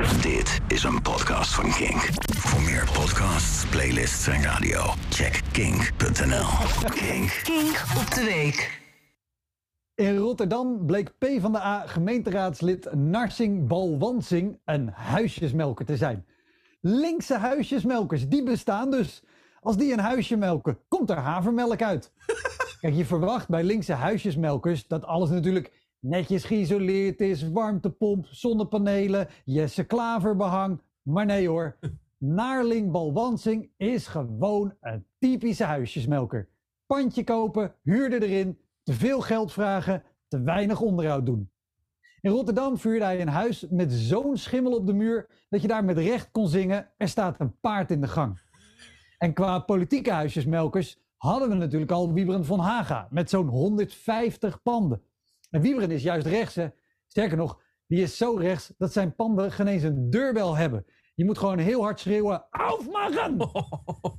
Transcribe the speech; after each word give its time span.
Dit 0.00 0.60
is 0.68 0.82
een 0.82 1.02
podcast 1.02 1.54
van 1.54 1.70
Kink. 1.70 2.08
Voor 2.36 2.62
meer 2.62 2.88
podcasts, 2.92 3.66
playlists 3.66 4.26
en 4.26 4.42
radio, 4.42 4.80
check 5.10 5.40
kink.nl. 5.52 6.46
Kink. 6.90 7.40
Kink 7.42 7.84
op 7.98 8.14
de 8.14 8.24
week. 8.24 8.80
In 9.94 10.16
Rotterdam 10.16 10.86
bleek 10.86 11.18
PvdA 11.18 11.86
gemeenteraadslid 11.86 12.94
Narsing 12.94 13.68
Balwansing 13.68 14.60
een 14.64 14.88
huisjesmelker 14.88 15.84
te 15.86 15.96
zijn. 15.96 16.26
Linkse 16.80 17.36
huisjesmelkers, 17.36 18.28
die 18.28 18.42
bestaan 18.42 18.90
dus. 18.90 19.22
Als 19.60 19.76
die 19.76 19.92
een 19.92 19.98
huisje 19.98 20.36
melken, 20.36 20.78
komt 20.88 21.10
er 21.10 21.18
havermelk 21.18 21.82
uit. 21.82 22.12
Kijk, 22.80 22.94
je 22.94 23.04
verwacht 23.04 23.48
bij 23.48 23.64
linkse 23.64 23.92
huisjesmelkers 23.92 24.86
dat 24.86 25.04
alles 25.04 25.30
natuurlijk 25.30 25.79
netjes 26.00 26.44
geïsoleerd 26.44 27.20
is, 27.20 27.50
warmtepomp, 27.50 28.26
zonnepanelen, 28.26 29.28
Jesse 29.44 29.84
Klaverbehang. 29.84 30.80
Maar 31.02 31.26
nee 31.26 31.48
hoor, 31.48 31.76
Naarling 32.18 32.90
Balwansing 32.90 33.70
is 33.76 34.06
gewoon 34.06 34.74
een 34.80 35.06
typische 35.18 35.64
huisjesmelker. 35.64 36.48
Pandje 36.86 37.24
kopen, 37.24 37.74
huurder 37.82 38.22
erin, 38.22 38.58
te 38.82 38.92
veel 38.92 39.20
geld 39.20 39.52
vragen, 39.52 40.02
te 40.28 40.42
weinig 40.42 40.80
onderhoud 40.80 41.26
doen. 41.26 41.50
In 42.20 42.30
Rotterdam 42.30 42.78
vuurde 42.78 43.04
hij 43.04 43.20
een 43.20 43.28
huis 43.28 43.66
met 43.70 43.92
zo'n 43.92 44.36
schimmel 44.36 44.72
op 44.72 44.86
de 44.86 44.92
muur 44.92 45.26
dat 45.48 45.62
je 45.62 45.68
daar 45.68 45.84
met 45.84 45.98
recht 45.98 46.30
kon 46.30 46.48
zingen: 46.48 46.88
er 46.96 47.08
staat 47.08 47.40
een 47.40 47.58
paard 47.60 47.90
in 47.90 48.00
de 48.00 48.08
gang. 48.08 48.40
En 49.18 49.32
qua 49.32 49.58
politieke 49.58 50.10
huisjesmelkers 50.10 50.98
hadden 51.16 51.48
we 51.48 51.54
natuurlijk 51.54 51.90
al 51.90 52.12
Wieberen 52.12 52.44
van 52.44 52.58
Haga 52.58 53.08
met 53.10 53.30
zo'n 53.30 53.48
150 53.48 54.62
panden. 54.62 55.02
En 55.50 55.60
Wieberen 55.60 55.90
is 55.90 56.02
juist 56.02 56.26
rechts. 56.26 56.54
Hè. 56.54 56.68
Sterker 57.06 57.36
nog, 57.36 57.62
die 57.86 58.02
is 58.02 58.16
zo 58.16 58.34
rechts 58.34 58.72
dat 58.78 58.92
zijn 58.92 59.14
panden 59.14 59.52
geen 59.52 59.66
eens 59.66 59.82
een 59.82 60.10
deurbel 60.10 60.56
hebben. 60.56 60.86
Je 61.14 61.24
moet 61.24 61.38
gewoon 61.38 61.58
heel 61.58 61.82
hard 61.82 62.00
schreeuwen: 62.00 62.46
Aufmachen! 62.50 63.36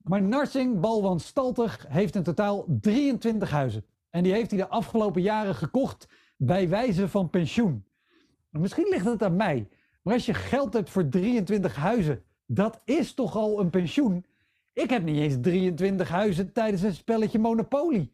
Maar 0.00 0.22
Narsing 0.22 0.80
Balwan 0.80 1.20
Staltig 1.20 1.86
heeft 1.88 2.14
in 2.14 2.22
totaal 2.22 2.64
23 2.80 3.50
huizen. 3.50 3.84
En 4.10 4.22
die 4.22 4.32
heeft 4.32 4.50
hij 4.50 4.60
de 4.60 4.68
afgelopen 4.68 5.22
jaren 5.22 5.54
gekocht 5.54 6.08
bij 6.36 6.68
wijze 6.68 7.08
van 7.08 7.30
pensioen. 7.30 7.84
Misschien 8.50 8.88
ligt 8.88 9.04
het 9.04 9.22
aan 9.22 9.36
mij, 9.36 9.68
maar 10.02 10.14
als 10.14 10.26
je 10.26 10.34
geld 10.34 10.72
hebt 10.72 10.90
voor 10.90 11.08
23 11.08 11.76
huizen, 11.76 12.24
dat 12.46 12.80
is 12.84 13.14
toch 13.14 13.36
al 13.36 13.60
een 13.60 13.70
pensioen? 13.70 14.26
Ik 14.72 14.90
heb 14.90 15.02
niet 15.02 15.16
eens 15.16 15.36
23 15.40 16.08
huizen 16.08 16.52
tijdens 16.52 16.82
een 16.82 16.94
spelletje 16.94 17.38
Monopoly. 17.38 18.10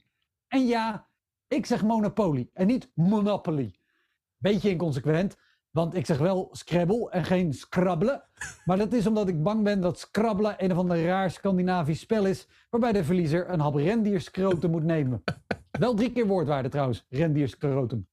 En 0.48 0.66
ja, 0.66 1.05
ik 1.48 1.66
zeg 1.66 1.82
Monopoly 1.82 2.50
en 2.52 2.66
niet 2.66 2.90
Monopoly. 2.94 3.78
Beetje 4.36 4.70
inconsequent, 4.70 5.36
want 5.70 5.94
ik 5.94 6.06
zeg 6.06 6.18
wel 6.18 6.48
Scrabble 6.52 7.10
en 7.10 7.24
geen 7.24 7.52
Scrabble. 7.52 8.24
Maar 8.64 8.78
dat 8.78 8.92
is 8.92 9.06
omdat 9.06 9.28
ik 9.28 9.42
bang 9.42 9.64
ben 9.64 9.80
dat 9.80 9.98
Scrabble 9.98 10.54
een 10.58 10.72
of 10.72 10.78
ander 10.78 11.04
raar 11.04 11.30
Scandinavisch 11.30 12.00
spel 12.00 12.26
is... 12.26 12.48
waarbij 12.70 12.92
de 12.92 13.04
verliezer 13.04 13.50
een 13.50 13.60
hap 13.60 13.74
rendierskroten 13.74 14.70
moet 14.70 14.84
nemen. 14.84 15.22
Wel 15.70 15.94
drie 15.94 16.12
keer 16.12 16.26
woordwaarde 16.26 16.68
trouwens, 16.68 17.06
rendierskroten. 17.08 18.08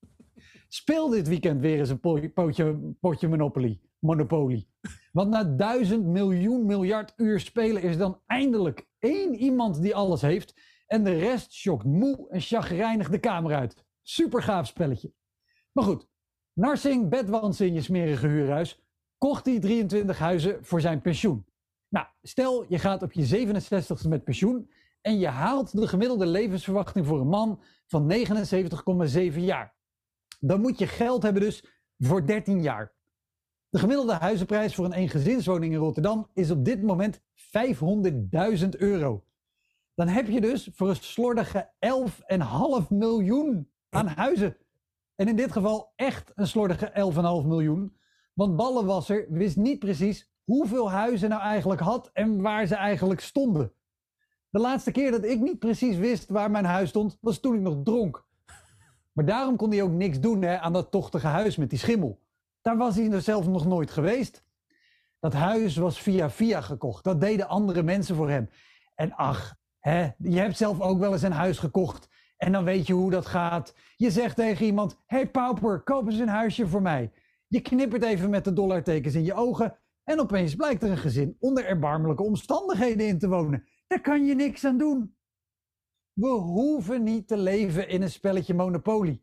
Speel 0.68 1.10
dit 1.10 1.28
weekend 1.28 1.62
weer 1.62 1.80
eens 1.80 1.90
een 1.90 2.00
po- 2.00 2.30
pootje, 2.34 2.96
potje 3.00 3.28
Monopoly. 3.28 3.80
Monopoly. 4.00 4.68
Want 5.12 5.30
na 5.30 5.44
duizend 5.44 6.06
miljoen 6.06 6.66
miljard 6.66 7.14
uur 7.16 7.40
spelen 7.40 7.82
is 7.82 7.98
dan 7.98 8.22
eindelijk 8.26 8.88
één 9.00 9.36
iemand 9.36 9.82
die 9.82 9.96
alles 9.96 10.22
heeft... 10.22 10.54
en 10.94 11.04
de 11.04 11.18
rest 11.20 11.54
schokt 11.54 11.86
moe 11.86 12.30
en 12.30 12.42
chagrijnig 12.42 13.10
de 13.10 13.20
kamer 13.20 13.56
uit. 13.56 13.86
Super 14.02 14.44
gaaf 14.44 14.68
spelletje. 14.68 15.14
Maar 15.72 15.84
goed, 15.84 16.08
Narsing 16.54 17.10
bedwansen 17.10 17.68
in 17.68 17.74
je 17.74 17.82
smerige 17.82 18.28
huurhuis, 18.28 18.82
kocht 19.18 19.46
hij 19.46 19.60
23 19.60 20.18
huizen 20.18 20.66
voor 20.66 20.82
zijn 20.82 21.02
pensioen. 21.02 21.46
Nou, 21.90 22.08
stel 22.22 22.66
je 22.70 22.80
gaat 22.80 23.04
op 23.04 23.12
je 23.12 23.48
67ste 23.48 24.08
met 24.08 24.24
pensioen 24.24 24.70
en 25.02 25.20
je 25.20 25.28
haalt 25.28 25.80
de 25.80 25.88
gemiddelde 25.88 26.26
levensverwachting 26.26 27.06
voor 27.06 27.20
een 27.20 27.28
man 27.28 27.62
van 27.88 28.12
79,7 28.12 29.34
jaar. 29.36 29.76
Dan 30.40 30.62
moet 30.62 30.80
je 30.80 30.88
geld 30.88 31.24
hebben 31.24 31.42
dus 31.42 31.66
voor 31.98 32.26
13 32.26 32.62
jaar. 32.62 32.94
De 33.70 33.80
gemiddelde 33.80 34.14
huizenprijs 34.14 34.76
voor 34.76 34.86
een 34.86 34.94
eengezinswoning 34.94 35.74
in 35.74 35.80
Rotterdam 35.80 36.30
is 36.34 36.52
op 36.52 36.66
dit 36.66 36.82
moment 36.82 37.22
500.000 37.22 38.70
euro. 38.70 39.24
Dan 39.96 40.08
heb 40.08 40.28
je 40.28 40.42
dus 40.42 40.70
voor 40.74 40.90
een 40.90 40.96
slordige 40.96 41.72
11,5 42.84 42.88
miljoen 42.90 43.72
aan 43.90 44.08
huizen. 44.08 44.58
En 45.16 45.28
in 45.28 45.36
dit 45.36 45.52
geval 45.52 45.94
echt 45.96 46.32
een 46.36 46.48
slordige 46.48 47.12
11,5 47.44 47.48
miljoen. 47.48 47.98
Want 48.34 48.56
Ballenwasser 48.56 49.26
wist 49.30 49.56
niet 49.56 49.80
precies 49.80 50.32
hoeveel 50.44 50.92
huizen 50.92 51.30
nou 51.30 51.42
eigenlijk 51.42 51.82
had 51.82 52.10
en 52.14 52.42
waar 52.42 52.66
ze 52.66 52.76
eigenlijk 52.76 53.20
stonden. 53.20 53.74
De 54.50 54.60
laatste 54.60 54.92
keer 54.92 55.12
dat 55.12 55.26
ik 55.26 55.40
niet 55.40 55.60
precies 55.60 55.98
wist 55.98 56.30
waar 56.30 56.52
mijn 56.52 56.66
huis 56.66 56.90
stond, 56.90 57.18
was 57.22 57.40
toen 57.40 57.56
ik 57.56 57.62
nog 57.62 57.84
dronk. 57.84 58.26
Maar 59.12 59.26
daarom 59.26 59.56
kon 59.56 59.72
hij 59.72 59.82
ook 59.82 59.92
niks 59.92 60.20
doen 60.20 60.42
hè, 60.42 60.60
aan 60.60 60.74
dat 60.74 60.92
tochtige 60.92 61.28
huis 61.28 61.58
met 61.58 61.70
die 61.70 61.80
schimmel. 61.80 62.22
Daar 62.62 62.78
was 62.78 62.96
hij 62.96 63.12
er 63.12 63.22
zelf 63.22 63.48
nog 63.48 63.66
nooit 63.66 63.92
geweest. 63.92 64.44
Dat 65.20 65.34
huis 65.34 65.76
was 65.76 66.02
via 66.02 66.30
via 66.30 66.62
gekocht. 66.62 67.04
Dat 67.04 67.22
deden 67.22 67.48
andere 67.48 67.84
mensen 67.84 68.16
voor 68.16 68.30
hem. 68.30 68.50
En 68.96 69.14
ach, 69.14 69.56
hè, 69.84 70.10
je 70.18 70.40
hebt 70.40 70.58
zelf 70.58 70.82
ook 70.82 71.00
wel 71.00 71.12
eens 71.12 71.22
een 71.22 71.32
huis 71.32 71.60
gekocht. 71.60 72.10
En 72.38 72.52
dan 72.52 72.64
weet 72.64 72.88
je 72.88 72.94
hoe 72.94 73.12
dat 73.12 73.26
gaat. 73.26 73.76
Je 73.96 74.12
zegt 74.12 74.36
tegen 74.36 74.66
iemand: 74.66 74.98
hey 75.06 75.30
pauper, 75.30 75.84
koop 75.84 76.06
eens 76.06 76.20
een 76.20 76.28
huisje 76.28 76.68
voor 76.68 76.82
mij. 76.82 77.12
Je 77.48 77.62
knippert 77.62 78.04
even 78.04 78.30
met 78.30 78.44
de 78.44 78.54
dollartekens 78.54 79.16
in 79.16 79.24
je 79.24 79.34
ogen. 79.34 79.78
En 80.04 80.20
opeens 80.20 80.56
blijkt 80.56 80.84
er 80.84 80.90
een 80.90 80.98
gezin 80.98 81.36
onder 81.40 81.66
erbarmelijke 81.66 82.24
omstandigheden 82.24 83.08
in 83.08 83.20
te 83.20 83.28
wonen. 83.28 83.68
Daar 83.88 84.02
kan 84.02 84.26
je 84.26 84.36
niks 84.36 84.66
aan 84.66 84.78
doen. 84.78 85.16
We 86.14 86.28
hoeven 86.28 87.04
niet 87.04 87.28
te 87.28 87.38
leven 87.38 87.88
in 87.88 88.02
een 88.02 88.12
spelletje 88.12 88.54
Monopoly. 88.54 89.22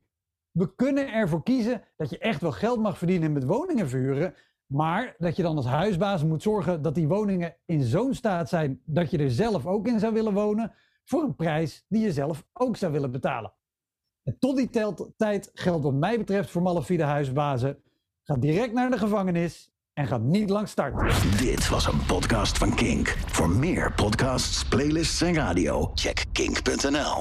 We 0.50 0.74
kunnen 0.74 1.12
ervoor 1.12 1.42
kiezen 1.42 1.84
dat 1.96 2.10
je 2.10 2.18
echt 2.18 2.40
wel 2.40 2.52
geld 2.52 2.80
mag 2.80 2.98
verdienen 2.98 3.32
met 3.32 3.44
woningen 3.44 3.88
verhuren. 3.88 4.34
Maar 4.70 5.14
dat 5.18 5.36
je 5.36 5.42
dan 5.42 5.56
als 5.56 5.66
huisbaas 5.66 6.24
moet 6.24 6.42
zorgen 6.42 6.82
dat 6.82 6.94
die 6.94 7.08
woningen 7.08 7.56
in 7.66 7.82
zo'n 7.82 8.14
staat 8.14 8.48
zijn 8.48 8.80
dat 8.84 9.10
je 9.10 9.18
er 9.18 9.30
zelf 9.30 9.66
ook 9.66 9.86
in 9.86 9.98
zou 9.98 10.12
willen 10.12 10.32
wonen. 10.32 10.72
Voor 11.04 11.22
een 11.22 11.34
prijs 11.34 11.84
die 11.88 12.02
je 12.02 12.12
zelf 12.12 12.44
ook 12.52 12.76
zou 12.76 12.92
willen 12.92 13.10
betalen. 13.10 13.52
En 14.22 14.36
tot 14.38 14.56
die 14.56 14.70
tijd 15.16 15.50
geldt 15.54 15.84
wat 15.84 15.94
mij 15.94 16.18
betreft 16.18 16.50
voor 16.50 16.62
malafide 16.62 17.02
huisbazen. 17.02 17.82
Ga 18.22 18.34
direct 18.34 18.72
naar 18.72 18.90
de 18.90 18.98
gevangenis 18.98 19.72
en 19.92 20.06
ga 20.06 20.18
niet 20.18 20.50
lang 20.50 20.68
starten. 20.68 21.36
Dit 21.38 21.68
was 21.68 21.86
een 21.86 22.06
podcast 22.06 22.58
van 22.58 22.74
Kink. 22.74 23.08
Voor 23.08 23.50
meer 23.50 23.92
podcasts, 23.92 24.64
playlists 24.64 25.20
en 25.20 25.34
radio, 25.34 25.90
check 25.94 26.24
kink.nl. 26.32 27.16